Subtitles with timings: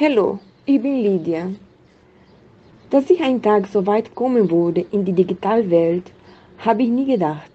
[0.00, 1.50] Hallo, ich bin Lydia.
[2.88, 6.10] Dass ich einen Tag so weit kommen würde in die Digitalwelt,
[6.56, 7.52] habe ich nie gedacht,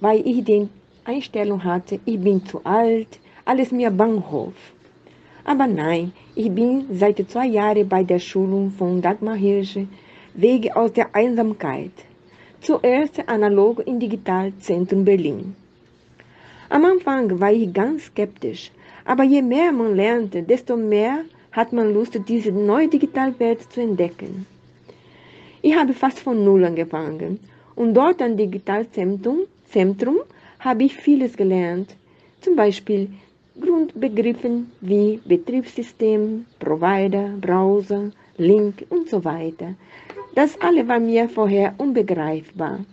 [0.00, 0.68] weil ich die
[1.04, 4.54] Einstellung hatte, ich bin zu alt, alles mir Bahnhof.
[5.44, 9.86] Aber nein, ich bin seit zwei Jahren bei der Schulung von Dagmar Hirsche,
[10.34, 11.92] Wege aus der Einsamkeit.
[12.62, 15.54] Zuerst analog in Digitalzentrum Berlin.
[16.68, 18.72] Am Anfang war ich ganz skeptisch,
[19.04, 21.24] aber je mehr man lernte, desto mehr
[21.56, 24.46] hat man Lust, diese neue Digitalwelt zu entdecken.
[25.62, 27.40] Ich habe fast von Null angefangen
[27.74, 30.18] und dort am Digitalzentrum Zentrum,
[30.60, 31.96] habe ich vieles gelernt.
[32.40, 33.10] Zum Beispiel
[33.60, 39.74] Grundbegriffen wie Betriebssystem, Provider, Browser, Link und so weiter.
[40.34, 42.84] Das alle war mir vorher unbegreifbar.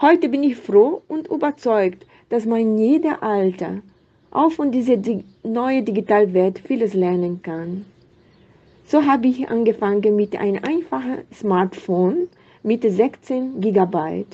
[0.00, 3.80] Heute bin ich froh und überzeugt, dass man jeder Alter
[4.34, 4.98] auch von dieser
[5.44, 7.86] neue Digitalwelt vieles lernen kann.
[8.84, 12.28] So habe ich angefangen mit einem einfachen Smartphone
[12.62, 14.24] mit 16 GB.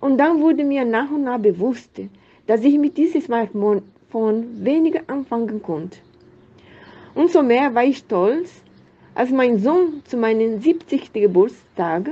[0.00, 2.00] Und dann wurde mir nach und nach bewusst,
[2.46, 3.82] dass ich mit diesem Smartphone
[4.64, 5.98] weniger anfangen konnte.
[7.14, 8.50] Umso mehr war ich stolz,
[9.14, 11.12] als mein Sohn zu meinem 70.
[11.12, 12.10] Geburtstag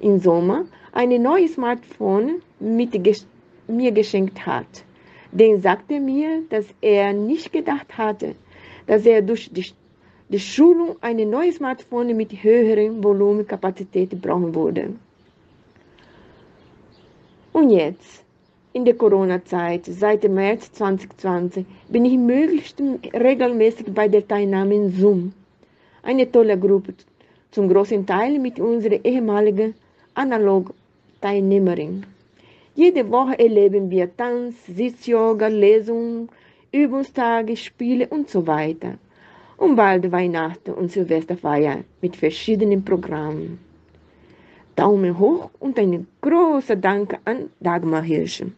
[0.00, 2.92] im Sommer ein neues Smartphone mit
[3.68, 4.84] mir geschenkt hat.
[5.32, 8.34] Den sagte mir, dass er nicht gedacht hatte,
[8.86, 9.64] dass er durch die,
[10.28, 14.92] die Schulung ein neues Smartphone mit höheren Volumenkapazität brauchen würde.
[17.54, 18.22] Und jetzt,
[18.74, 22.78] in der Corona-Zeit, seit März 2020, bin ich möglichst
[23.14, 25.32] regelmäßig bei der Teilnahme in Zoom.
[26.02, 26.94] Eine tolle Gruppe,
[27.50, 29.74] zum großen Teil mit unserer ehemaligen
[30.14, 32.04] Analog-Teilnehmerin.
[32.74, 36.30] Jede Woche erleben wir Tanz, Sitz-Yoga, Lesungen,
[36.72, 38.94] Übungstage, Spiele und so weiter.
[39.58, 43.58] Und bald Weihnachten und Silvesterfeier mit verschiedenen Programmen.
[44.74, 48.54] Daumen hoch und ein großer Dank an Dagmar Hirschen.